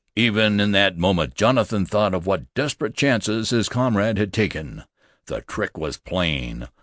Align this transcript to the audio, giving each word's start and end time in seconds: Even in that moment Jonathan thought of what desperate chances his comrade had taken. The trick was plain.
Even 0.15 0.59
in 0.59 0.71
that 0.71 0.97
moment 0.97 1.35
Jonathan 1.35 1.85
thought 1.85 2.15
of 2.15 2.25
what 2.25 2.51
desperate 2.55 2.95
chances 2.95 3.51
his 3.51 3.69
comrade 3.69 4.17
had 4.17 4.33
taken. 4.33 4.83
The 5.27 5.41
trick 5.41 5.77
was 5.77 5.97
plain. 5.97 6.69